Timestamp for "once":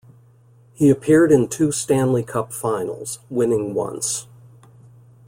3.75-4.25